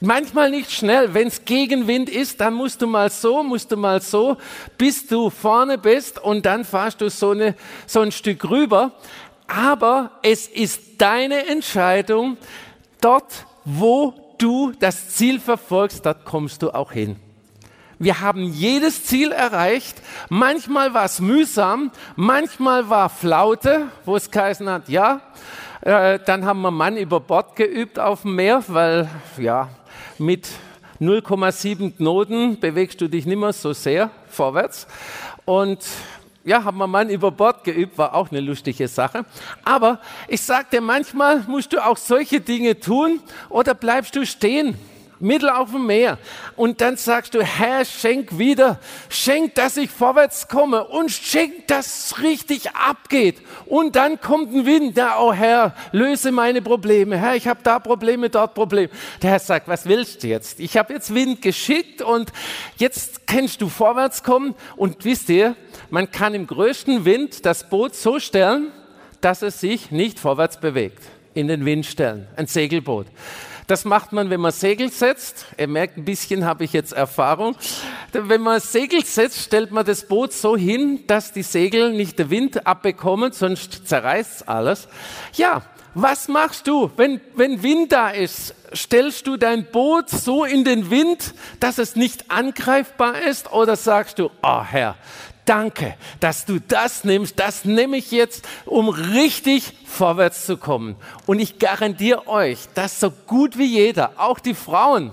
[0.00, 1.14] Manchmal nicht schnell.
[1.14, 4.36] Wenn es Gegenwind ist, dann musst du mal so, musst du mal so,
[4.78, 7.54] bis du vorne bist und dann fahrst du so, eine,
[7.86, 8.92] so ein Stück rüber.
[9.46, 12.36] Aber es ist deine Entscheidung,
[13.00, 17.16] dort wo du das Ziel verfolgst, dort kommst du auch hin.
[18.02, 19.94] Wir haben jedes Ziel erreicht.
[20.30, 25.20] Manchmal war es mühsam, manchmal war Flaute, wo es geheißen hat, ja.
[25.82, 29.68] Äh, dann haben wir Mann über Bord geübt auf dem Meer, weil ja,
[30.16, 30.48] mit
[30.98, 34.86] 0,7 Knoten bewegst du dich nicht mehr so sehr vorwärts.
[35.44, 35.80] Und
[36.42, 39.26] ja, haben wir Mann über Bord geübt, war auch eine lustige Sache.
[39.62, 44.78] Aber ich sagte, manchmal musst du auch solche Dinge tun oder bleibst du stehen
[45.20, 46.18] mittel auf dem Meer.
[46.56, 52.06] Und dann sagst du, Herr, schenk wieder, schenk, dass ich vorwärts komme und schenk, dass
[52.06, 53.36] es richtig abgeht.
[53.66, 57.18] Und dann kommt ein Wind, ja, oh Herr, löse meine Probleme.
[57.18, 58.90] Herr, ich habe da Probleme, dort Probleme.
[59.22, 60.58] Der Herr sagt, was willst du jetzt?
[60.60, 62.32] Ich habe jetzt Wind geschickt und
[62.76, 64.54] jetzt kannst du vorwärts kommen.
[64.76, 65.54] Und wisst ihr,
[65.90, 68.72] man kann im größten Wind das Boot so stellen,
[69.20, 71.02] dass es sich nicht vorwärts bewegt.
[71.34, 72.26] In den Wind stellen.
[72.36, 73.06] Ein Segelboot.
[73.70, 75.46] Das macht man, wenn man Segel setzt.
[75.56, 77.54] Ihr merkt, ein bisschen habe ich jetzt Erfahrung.
[78.10, 82.30] Wenn man Segel setzt, stellt man das Boot so hin, dass die Segel nicht den
[82.30, 84.88] Wind abbekommen, sonst zerreißt alles.
[85.34, 85.62] Ja,
[85.94, 88.56] was machst du, wenn, wenn Wind da ist?
[88.74, 93.52] Stellst du dein Boot so in den Wind, dass es nicht angreifbar ist?
[93.52, 94.96] Oder sagst du, oh Herr,
[95.44, 100.96] danke, dass du das nimmst, das nehme ich jetzt, um richtig vorwärts zu kommen.
[101.26, 105.12] Und ich garantiere euch, dass so gut wie jeder, auch die Frauen,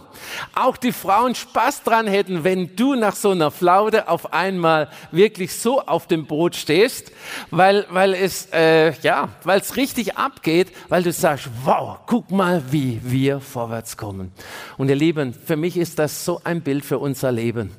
[0.55, 5.55] auch die Frauen Spaß dran hätten, wenn du nach so einer Flaute auf einmal wirklich
[5.55, 7.11] so auf dem Boot stehst,
[7.49, 12.63] weil, weil es, äh, ja, weil es richtig abgeht, weil du sagst, wow, guck mal,
[12.71, 14.31] wie wir vorwärts kommen.
[14.77, 17.71] Und ihr Lieben, für mich ist das so ein Bild für unser Leben,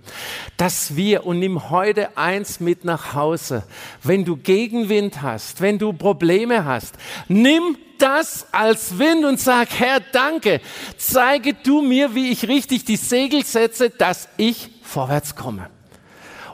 [0.57, 3.63] dass wir, und nimm heute eins mit nach Hause,
[4.03, 6.95] wenn du Gegenwind hast, wenn du Probleme hast,
[7.29, 10.61] nimm das als Wind und sag, Herr, danke,
[10.97, 15.69] zeige du mir, wie ich richtig die Segel setze, dass ich vorwärts komme.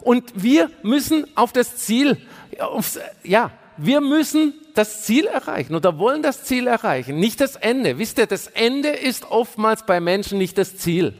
[0.01, 2.19] Und wir müssen auf das Ziel,
[2.59, 7.99] aufs, ja, wir müssen das Ziel erreichen oder wollen das Ziel erreichen, nicht das Ende.
[7.99, 11.15] Wisst ihr, das Ende ist oftmals bei Menschen nicht das Ziel.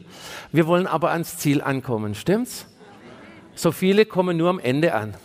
[0.51, 2.65] Wir wollen aber ans Ziel ankommen, stimmt's?
[3.55, 5.15] So viele kommen nur am Ende an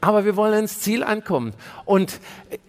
[0.00, 1.52] aber wir wollen ins Ziel ankommen.
[1.84, 2.20] Und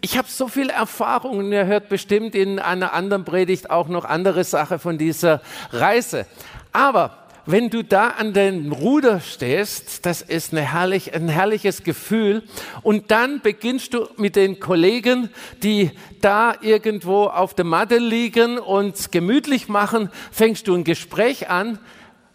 [0.02, 4.06] ich habe so viel Erfahrung und ihr hört bestimmt in einer anderen Predigt auch noch
[4.06, 6.26] andere Sachen von dieser Reise.
[6.72, 12.44] Aber wenn du da an den Ruder stehst, das ist herrlich, ein herrliches Gefühl.
[12.82, 15.30] Und dann beginnst du mit den Kollegen,
[15.62, 21.78] die da irgendwo auf der Matte liegen und gemütlich machen, fängst du ein Gespräch an.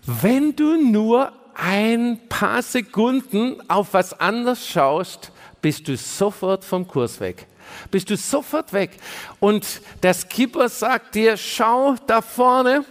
[0.06, 7.20] Wenn du nur ein paar Sekunden auf was anderes schaust, bist du sofort vom Kurs
[7.20, 7.46] weg.
[7.90, 8.96] Bist du sofort weg.
[9.38, 12.84] Und der Skipper sagt dir, schau da vorne,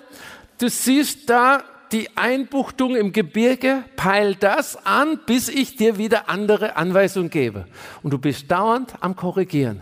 [0.59, 6.75] du siehst da die Einbuchtung im Gebirge, peil das an, bis ich dir wieder andere
[6.75, 7.65] Anweisungen gebe.
[8.03, 9.81] Und du bist dauernd am Korrigieren.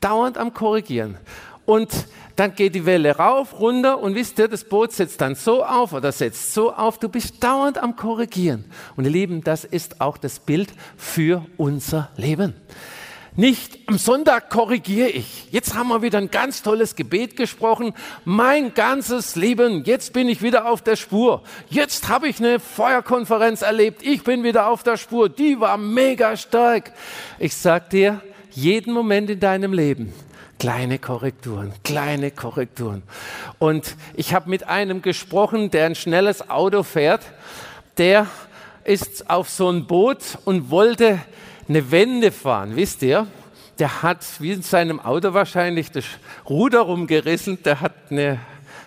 [0.00, 1.18] Dauernd am Korrigieren.
[1.66, 1.90] Und
[2.38, 5.92] dann geht die Welle rauf, runter und wisst ihr, das Boot setzt dann so auf
[5.92, 6.98] oder setzt so auf.
[6.98, 8.64] Du bist dauernd am Korrigieren.
[8.94, 12.54] Und ihr Lieben, das ist auch das Bild für unser Leben.
[13.34, 15.48] Nicht am Sonntag korrigiere ich.
[15.50, 17.92] Jetzt haben wir wieder ein ganz tolles Gebet gesprochen.
[18.24, 21.42] Mein ganzes Leben, jetzt bin ich wieder auf der Spur.
[21.68, 24.04] Jetzt habe ich eine Feuerkonferenz erlebt.
[24.04, 25.28] Ich bin wieder auf der Spur.
[25.28, 26.92] Die war mega stark.
[27.40, 28.20] Ich sag dir,
[28.52, 30.12] jeden Moment in deinem Leben
[30.58, 33.04] Kleine Korrekturen, kleine Korrekturen.
[33.60, 37.22] Und ich habe mit einem gesprochen, der ein schnelles Auto fährt.
[37.96, 38.26] Der
[38.82, 41.20] ist auf so ein Boot und wollte
[41.68, 43.28] eine Wende fahren, wisst ihr?
[43.78, 46.04] Der hat wie in seinem Auto wahrscheinlich das
[46.48, 48.40] Ruder rumgerissen, der hat eine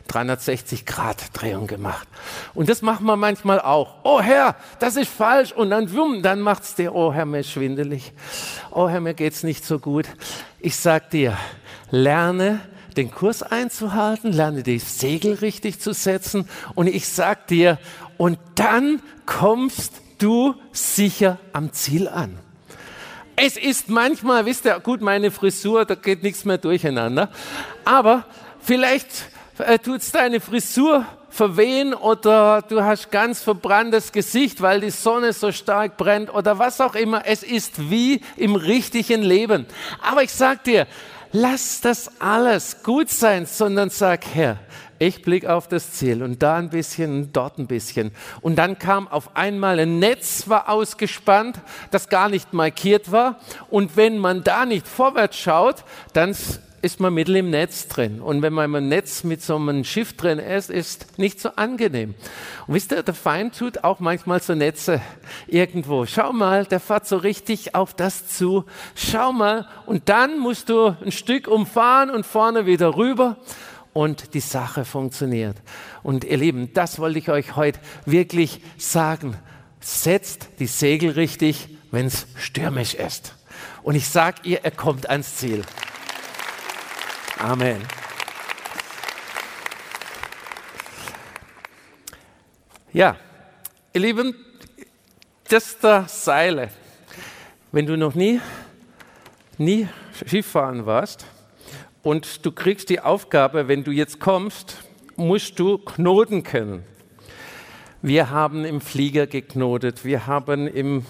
[0.10, 2.08] 360 Grad Drehung gemacht.
[2.54, 3.96] Und das machen wir manchmal auch.
[4.04, 5.54] Oh Herr, das ist falsch.
[5.54, 8.12] Und dann, wumm, dann macht's dir, oh Herr, mir ist schwindelig.
[8.72, 10.08] Oh Herr, mir geht's nicht so gut.
[10.60, 11.38] Ich sag dir,
[11.92, 12.62] lerne
[12.98, 17.78] den Kurs einzuhalten, lerne die Segel richtig zu setzen und ich sag dir,
[18.18, 22.38] und dann kommst du sicher am Ziel an.
[23.36, 27.30] Es ist manchmal, wisst ihr, gut, meine Frisur, da geht nichts mehr durcheinander,
[27.86, 28.26] aber
[28.60, 29.08] vielleicht
[29.58, 35.52] äh, tut's deine Frisur verwehen oder du hast ganz verbranntes Gesicht, weil die Sonne so
[35.52, 37.26] stark brennt oder was auch immer.
[37.26, 39.66] Es ist wie im richtigen Leben.
[40.02, 40.88] Aber ich sag dir,
[41.32, 44.58] lass das alles gut sein, sondern sag, Herr,
[45.00, 48.12] ich blicke auf das Ziel und da ein bisschen dort ein bisschen.
[48.42, 53.40] Und dann kam auf einmal ein Netz, war ausgespannt, das gar nicht markiert war.
[53.70, 56.36] Und wenn man da nicht vorwärts schaut, dann
[56.82, 58.22] ist man mittel im Netz drin.
[58.22, 62.16] Und wenn man im Netz mit so einem Schiff drin ist, ist nicht so angenehm.
[62.66, 65.02] Und wisst ihr, der Feind tut auch manchmal so Netze
[65.48, 66.06] irgendwo.
[66.06, 68.66] Schau mal, der fährt so richtig auf das zu.
[68.96, 69.68] Schau mal.
[69.86, 73.38] Und dann musst du ein Stück umfahren und vorne wieder rüber.
[73.94, 75.58] Und die Sache funktioniert.
[76.02, 79.36] Und ihr Lieben, das wollte ich euch heute wirklich sagen.
[79.82, 83.36] Setzt die Segel richtig, wenn es stürmisch ist.
[83.84, 85.64] Und ich sag ihr, er kommt ans Ziel.
[87.42, 87.82] Amen.
[92.94, 93.16] Ja,
[93.94, 94.36] ihr Lieben,
[95.50, 96.70] das der Seile.
[97.72, 98.40] Wenn du noch nie,
[99.58, 101.26] nie Skifahren warst
[102.04, 104.78] und du kriegst die Aufgabe, wenn du jetzt kommst,
[105.16, 106.84] musst du Knoten können.
[108.04, 111.06] Wir haben im Flieger geknotet, wir haben in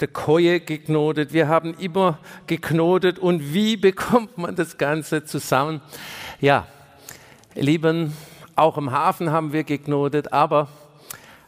[0.00, 3.18] der Koje geknotet, wir haben immer geknotet.
[3.18, 5.80] Und wie bekommt man das Ganze zusammen?
[6.40, 6.66] Ja,
[7.56, 8.12] Lieben,
[8.54, 10.68] Auch im Hafen haben wir geknotet, aber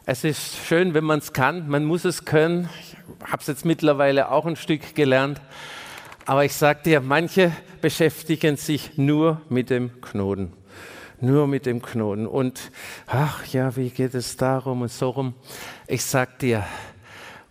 [0.05, 1.69] es ist schön, wenn man es kann.
[1.69, 2.67] Man muss es können.
[2.81, 2.97] Ich
[3.31, 5.39] habe es jetzt mittlerweile auch ein Stück gelernt.
[6.25, 10.58] Aber ich sage dir, manche beschäftigen sich nur mit dem Knoten.
[11.21, 12.27] Nur mit dem Knoten.
[12.27, 12.71] Und
[13.07, 15.33] ach ja, wie geht es darum und so rum?
[15.87, 16.65] Ich sage dir,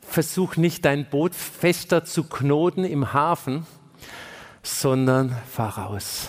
[0.00, 3.66] versuch nicht dein Boot fester zu knoten im Hafen,
[4.62, 6.28] sondern fahr raus.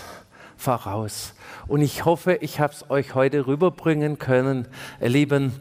[0.56, 1.34] Fahr raus.
[1.66, 4.68] Und ich hoffe, ich habe es euch heute rüberbringen können,
[5.00, 5.52] ihr Lieben,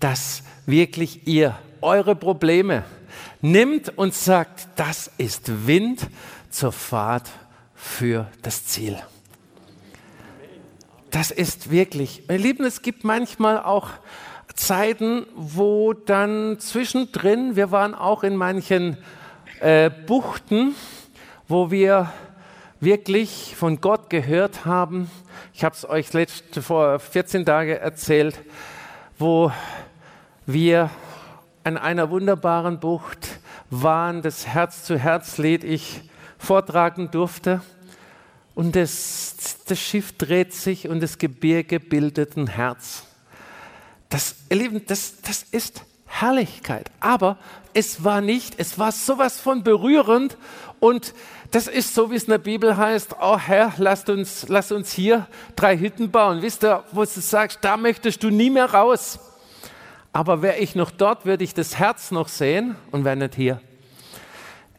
[0.00, 2.84] dass wirklich ihr eure Probleme
[3.40, 6.08] nimmt und sagt, das ist Wind
[6.50, 7.30] zur Fahrt
[7.74, 8.98] für das Ziel.
[11.10, 13.88] Das ist wirklich, ihr Lieben, es gibt manchmal auch
[14.54, 18.98] Zeiten, wo dann zwischendrin, wir waren auch in manchen
[19.60, 20.74] äh, Buchten,
[21.46, 22.12] wo wir
[22.80, 25.10] wirklich von Gott gehört haben.
[25.54, 28.38] Ich habe es euch letzte, vor 14 Tagen erzählt,
[29.18, 29.50] wo
[30.44, 30.90] wir
[31.64, 33.40] an einer wunderbaren Bucht
[33.70, 36.02] waren, das Herz-zu-Herz-Lied ich
[36.36, 37.62] vortragen durfte.
[38.58, 43.04] Und das, das Schiff dreht sich und das Gebirge bildet ein Herz.
[44.08, 46.90] Das, ihr Lieben, das, das ist Herrlichkeit.
[46.98, 47.38] Aber
[47.72, 50.36] es war nicht, es war sowas von berührend
[50.80, 51.14] und
[51.52, 54.90] das ist so, wie es in der Bibel heißt, oh Herr, lasst uns, lass uns
[54.90, 56.42] hier drei Hütten bauen.
[56.42, 59.20] Wisst ihr, wo du sagst, da möchtest du nie mehr raus.
[60.12, 63.60] Aber wäre ich noch dort, würde ich das Herz noch sehen und wäre nicht hier.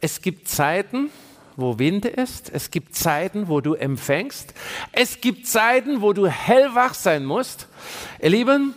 [0.02, 1.12] Es gibt Zeiten,
[1.60, 2.52] wo Wind ist.
[2.54, 4.54] Es gibt Zeiten, wo du empfängst.
[4.92, 7.68] Es gibt Zeiten, wo du hellwach sein musst.
[8.22, 8.76] Ihr Lieben,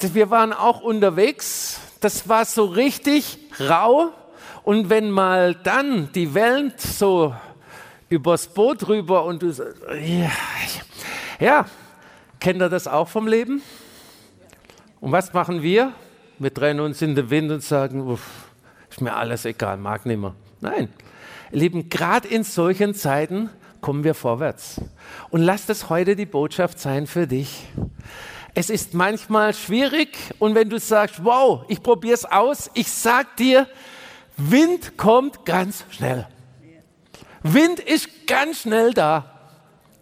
[0.00, 1.80] wir waren auch unterwegs.
[2.00, 4.12] Das war so richtig rau.
[4.64, 7.34] Und wenn mal dann die Wellen so
[8.08, 10.30] übers Boot rüber und du ja,
[11.40, 11.66] ja,
[12.38, 13.62] kennt ihr das auch vom Leben?
[15.00, 15.92] Und was machen wir?
[16.38, 18.48] Wir drehen uns in den Wind und sagen, uff,
[18.90, 20.34] ist mir alles egal, mag nicht mehr.
[20.60, 20.88] Nein,
[21.52, 24.80] Lieben, gerade in solchen Zeiten kommen wir vorwärts.
[25.30, 27.68] Und lass das heute die Botschaft sein für dich.
[28.54, 33.36] Es ist manchmal schwierig und wenn du sagst, wow, ich probiere es aus, ich sag
[33.36, 33.66] dir,
[34.36, 36.26] Wind kommt ganz schnell.
[37.42, 39.24] Wind ist ganz schnell da.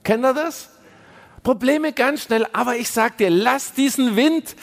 [0.02, 0.70] Kennt ihr das?
[1.42, 4.56] Probleme ganz schnell, aber ich sag dir, lass diesen Wind,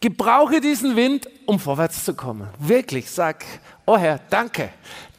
[0.00, 2.48] gebrauche diesen Wind, um vorwärts zu kommen.
[2.58, 3.44] Wirklich, sag,
[3.86, 4.70] oh Herr, danke,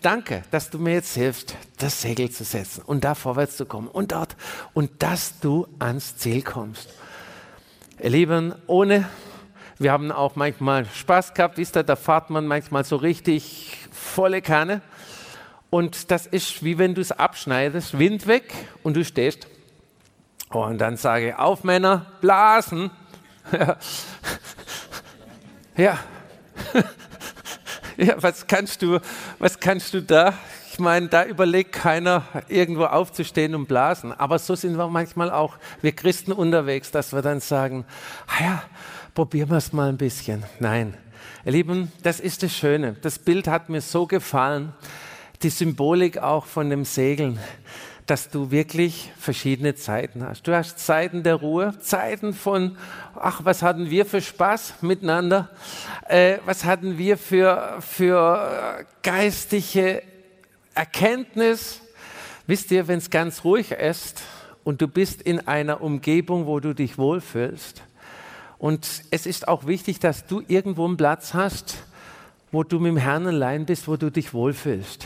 [0.06, 3.88] danke, dass du mir jetzt hilfst, das Segel zu setzen und da vorwärts zu kommen
[3.88, 4.36] und dort
[4.74, 6.94] und dass du ans Ziel kommst.
[8.00, 9.10] Ihr Lieben, ohne
[9.80, 14.42] wir haben auch manchmal Spaß gehabt, wisst ihr, da fahrt man manchmal so richtig volle
[14.42, 14.82] Kanne.
[15.70, 19.48] Und das ist wie wenn du es abschneidest, Wind weg und du stehst.
[20.50, 22.92] und dann sage ich, auf Männer, blasen.
[25.76, 26.00] ja.
[27.98, 28.16] Ja.
[28.22, 29.00] was kannst du,
[29.40, 30.34] was kannst du da?
[30.72, 34.12] Ich meine, da überlegt keiner, irgendwo aufzustehen und blasen.
[34.12, 37.86] Aber so sind wir manchmal auch, wir Christen unterwegs, dass wir dann sagen,
[38.28, 38.64] ah ja,
[39.14, 40.44] probieren wir es mal ein bisschen.
[40.60, 40.98] Nein.
[41.46, 42.96] Ihr Lieben, das ist das Schöne.
[43.02, 44.74] Das Bild hat mir so gefallen.
[45.44, 47.40] Die Symbolik auch von dem Segeln,
[48.06, 50.48] dass du wirklich verschiedene Zeiten hast.
[50.48, 52.78] Du hast Zeiten der Ruhe, Zeiten von,
[53.16, 55.50] ach, was hatten wir für Spaß miteinander?
[56.08, 60.04] Äh, was hatten wir für, für geistige
[60.76, 61.82] Erkenntnis?
[62.46, 64.22] Wisst ihr, wenn es ganz ruhig ist
[64.64, 67.82] und du bist in einer Umgebung, wo du dich wohlfühlst,
[68.58, 71.84] und es ist auch wichtig, dass du irgendwo einen Platz hast,
[72.52, 75.06] wo du mit dem Herrn allein bist, wo du dich wohlfühlst.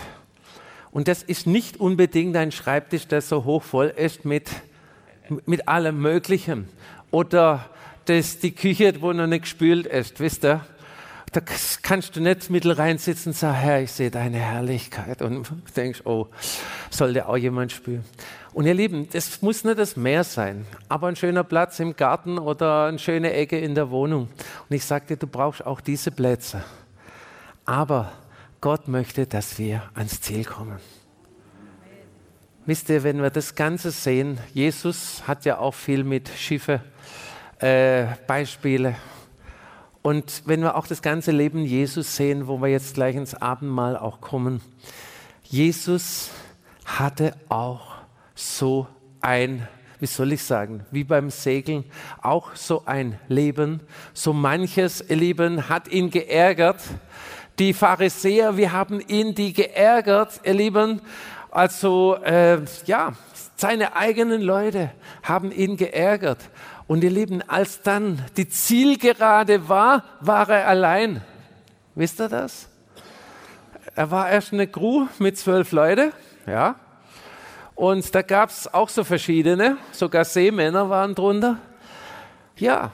[0.91, 4.49] Und das ist nicht unbedingt ein Schreibtisch, der so hoch voll ist mit,
[5.45, 6.67] mit allem Möglichen.
[7.12, 7.69] Oder
[8.06, 10.65] das, die Küche, wo noch nicht gespült ist, wisst ihr?
[11.32, 11.41] Da
[11.84, 15.21] kannst du nicht mittel reinsitzen und sagen, Herr, ich sehe deine Herrlichkeit.
[15.21, 16.28] Und denkst, oh,
[16.89, 18.04] sollte auch jemand spüren.
[18.52, 22.39] Und ihr Lieben, das muss nicht das Meer sein, aber ein schöner Platz im Garten
[22.39, 24.28] oder eine schöne Ecke in der Wohnung.
[24.67, 26.63] Und ich sagte, du brauchst auch diese Plätze.
[27.65, 28.12] Aber
[28.61, 30.79] Gott möchte, dass wir ans Ziel kommen.
[32.65, 36.81] Wisst ihr, wenn wir das Ganze sehen, Jesus hat ja auch viel mit Schiffe,
[37.59, 38.95] äh, Beispiele.
[40.01, 43.95] Und wenn wir auch das ganze Leben Jesus sehen, wo wir jetzt gleich ins Abendmahl
[43.95, 44.62] auch kommen,
[45.43, 46.29] Jesus
[46.85, 47.95] hatte auch
[48.35, 48.87] so
[49.21, 49.67] ein,
[49.99, 51.85] wie soll ich sagen, wie beim Segeln,
[52.21, 53.79] auch so ein Leben.
[54.13, 56.81] So manches, ihr Lieben, hat ihn geärgert.
[57.60, 61.01] Die Pharisäer, wir haben ihn die geärgert, ihr Lieben.
[61.51, 63.13] Also, äh, ja,
[63.60, 64.91] Seine eigenen Leute
[65.21, 66.37] haben ihn geärgert.
[66.87, 71.21] Und ihr Lieben, als dann die Zielgerade war, war er allein.
[71.93, 72.69] Wisst ihr das?
[73.95, 76.13] Er war erst eine Crew mit zwölf Leuten,
[76.47, 76.75] ja.
[77.75, 81.57] Und da gab es auch so verschiedene, sogar Seemänner waren drunter.
[82.55, 82.93] Ja,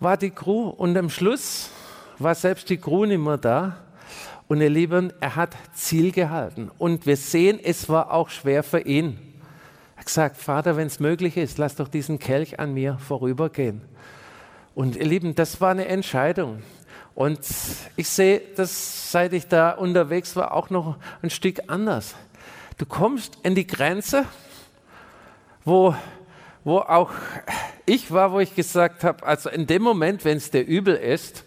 [0.00, 1.70] war die Crew und am Schluss
[2.18, 3.76] war selbst die Crew nicht mehr da.
[4.48, 6.70] Und ihr Lieben, er hat Ziel gehalten.
[6.78, 9.18] Und wir sehen, es war auch schwer für ihn.
[9.94, 13.82] Er hat gesagt, Vater, wenn es möglich ist, lass doch diesen Kelch an mir vorübergehen.
[14.74, 16.62] Und ihr Lieben, das war eine Entscheidung.
[17.14, 17.40] Und
[17.96, 22.14] ich sehe das, seit ich da unterwegs war, auch noch ein Stück anders.
[22.78, 24.24] Du kommst in die Grenze,
[25.64, 25.94] wo,
[26.64, 27.10] wo auch
[27.84, 31.44] ich war, wo ich gesagt habe, also in dem Moment, wenn es dir übel ist,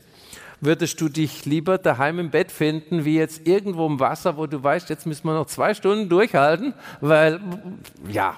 [0.62, 4.64] würdest du dich lieber daheim im Bett finden, wie jetzt irgendwo im Wasser, wo du
[4.64, 7.40] weißt, jetzt müssen wir noch zwei Stunden durchhalten, weil,
[8.08, 8.38] ja,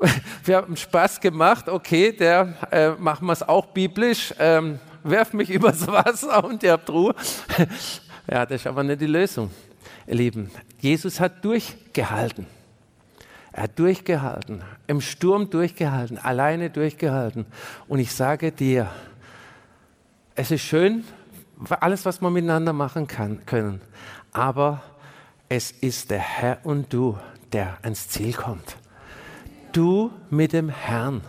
[0.44, 5.50] wir haben Spaß gemacht, okay, der äh, machen wir es auch biblisch, ähm, werf mich
[5.50, 7.14] übers Wasser und ihr habt Ruhe.
[8.30, 9.50] ja, das ist aber nicht die Lösung,
[10.06, 10.50] ihr Lieben.
[10.78, 12.46] Jesus hat durchgehalten.
[13.54, 17.44] Er hat durchgehalten, im Sturm durchgehalten, alleine durchgehalten.
[17.86, 18.88] Und ich sage dir,
[20.34, 21.04] es ist schön,
[21.80, 23.80] alles, was wir miteinander machen kann, können.
[24.32, 24.82] Aber
[25.48, 27.18] es ist der Herr und du,
[27.52, 28.76] der ans Ziel kommt.
[29.72, 31.22] Du mit dem Herrn.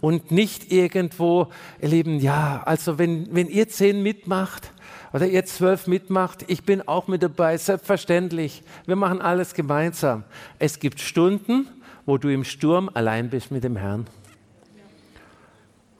[0.00, 1.48] Und nicht irgendwo,
[1.80, 4.72] ihr Lieben, ja, also wenn, wenn ihr zehn mitmacht
[5.12, 8.64] oder ihr zwölf mitmacht, ich bin auch mit dabei, selbstverständlich.
[8.84, 10.24] Wir machen alles gemeinsam.
[10.58, 11.68] Es gibt Stunden,
[12.04, 14.06] wo du im Sturm allein bist mit dem Herrn.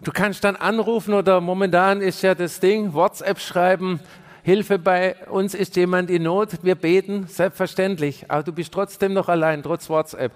[0.03, 4.01] Du kannst dann anrufen oder momentan ist ja das Ding, WhatsApp schreiben,
[4.43, 9.29] Hilfe bei uns ist jemand in Not, wir beten, selbstverständlich, aber du bist trotzdem noch
[9.29, 10.33] allein, trotz WhatsApp.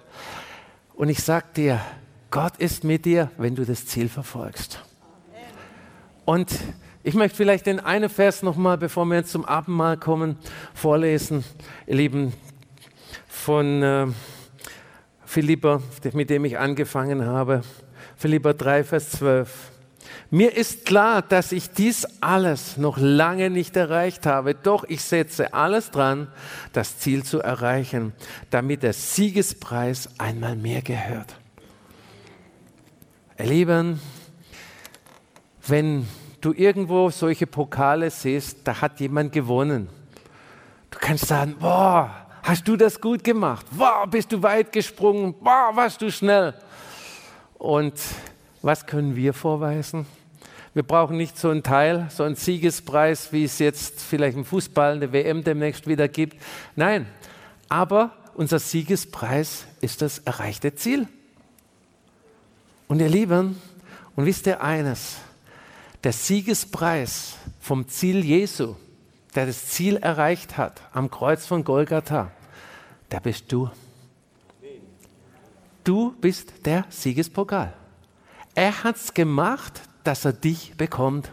[0.94, 1.80] Und ich sage dir,
[2.30, 4.80] Gott ist mit dir, wenn du das Ziel verfolgst.
[6.24, 6.48] Und
[7.02, 10.38] ich möchte vielleicht den einen Vers nochmal, bevor wir jetzt zum Abendmahl kommen,
[10.74, 11.44] vorlesen,
[11.88, 12.32] ihr Lieben,
[13.26, 14.06] von äh,
[15.24, 17.62] Philippa, mit dem ich angefangen habe.
[18.16, 19.72] Philippa 3, Vers 12.
[20.30, 25.52] Mir ist klar, dass ich dies alles noch lange nicht erreicht habe, doch ich setze
[25.52, 26.28] alles dran,
[26.72, 28.12] das Ziel zu erreichen,
[28.50, 31.34] damit der Siegespreis einmal mehr gehört.
[33.38, 34.00] Ihr Lieben,
[35.66, 36.08] wenn
[36.40, 39.88] du irgendwo solche Pokale siehst, da hat jemand gewonnen.
[40.90, 43.66] Du kannst sagen, boah, hast du das gut gemacht?
[43.70, 45.34] Boah, bist du weit gesprungen?
[45.38, 46.54] Boah, warst du schnell?
[47.58, 47.94] Und
[48.62, 50.06] was können wir vorweisen?
[50.74, 54.96] Wir brauchen nicht so einen Teil, so einen Siegespreis, wie es jetzt vielleicht im Fußball
[54.96, 56.36] eine WM demnächst wieder gibt.
[56.74, 57.06] Nein,
[57.68, 61.08] aber unser Siegespreis ist das erreichte Ziel.
[62.88, 63.60] Und ihr Lieben,
[64.14, 65.16] und wisst ihr eines,
[66.04, 68.76] der Siegespreis vom Ziel Jesu,
[69.34, 72.30] der das Ziel erreicht hat am Kreuz von Golgatha,
[73.10, 73.70] der bist du.
[75.86, 77.72] Du bist der Siegespokal.
[78.56, 81.30] Er hat es gemacht, dass er dich bekommt.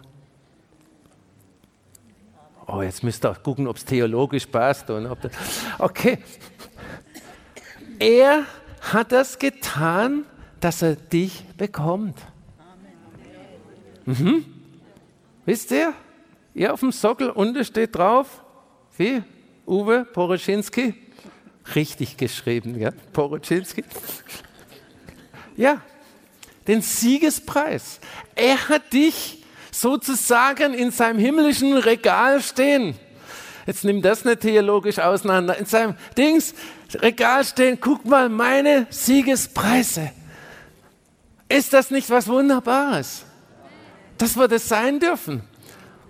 [2.68, 4.92] Oh, jetzt müsst ihr auch gucken, ob es theologisch passt.
[4.92, 5.32] Und ob das
[5.80, 6.20] okay.
[7.98, 8.44] Er
[8.80, 10.24] hat das getan,
[10.60, 12.20] dass er dich bekommt.
[14.06, 14.46] Mhm.
[15.46, 15.94] Wisst ihr?
[16.54, 18.44] Hier auf dem Sockel unten steht drauf,
[18.98, 19.24] wie?
[19.66, 20.94] Uwe Poroschinski
[21.76, 22.92] richtig geschrieben, ja?
[23.14, 23.84] Poroczynski.
[25.56, 25.82] Ja,
[26.68, 28.00] den Siegespreis.
[28.36, 32.96] Er hat dich sozusagen in seinem himmlischen Regal stehen.
[33.66, 35.58] Jetzt nimm das nicht theologisch auseinander.
[35.58, 36.54] In seinem Dings
[36.96, 40.12] Regal stehen, guck mal, meine Siegespreise.
[41.50, 43.26] Ist das nicht was Wunderbares?
[44.18, 45.42] Dass wir das sein dürfen.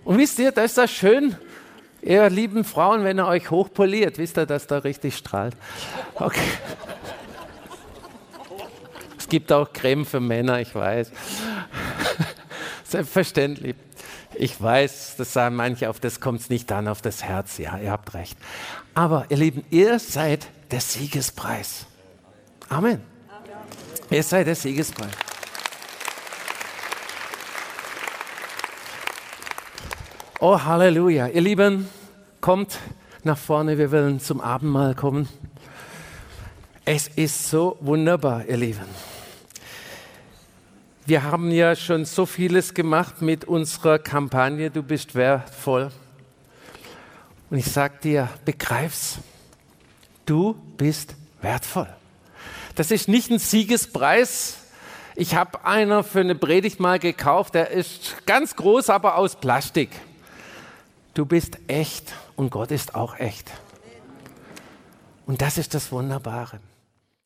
[0.04, 1.36] Und wisst ihr, da ist das schön,
[2.04, 5.56] Ihr lieben Frauen, wenn ihr euch hochpoliert, wisst ihr, dass da richtig strahlt.
[6.16, 6.42] Okay.
[9.18, 11.12] Es gibt auch Creme für Männer, ich weiß.
[12.84, 13.76] Selbstverständlich.
[14.36, 17.58] Ich weiß, das sagen manche, auf das kommt es nicht an, auf das Herz.
[17.58, 18.38] Ja, ihr habt recht.
[18.94, 21.86] Aber ihr Lieben, ihr seid der Siegespreis.
[22.70, 23.02] Amen.
[24.10, 25.12] Ihr seid der Siegespreis.
[30.46, 31.28] Oh, Halleluja.
[31.30, 31.88] Ihr Lieben,
[32.42, 32.78] kommt
[33.24, 35.30] nach vorne, wir wollen zum Abendmahl kommen.
[36.84, 38.90] Es ist so wunderbar, ihr Lieben.
[41.06, 45.92] Wir haben ja schon so vieles gemacht mit unserer Kampagne Du bist wertvoll.
[47.50, 49.20] Und ich sage dir, begreif's.
[50.26, 51.88] Du bist wertvoll.
[52.76, 54.58] Das ist nicht ein Siegespreis.
[55.16, 59.90] Ich habe einer für eine Predigt mal gekauft, der ist ganz groß, aber aus Plastik.
[61.14, 63.52] Du bist echt und Gott ist auch echt.
[65.28, 66.60] Und das ist das Wunderbare.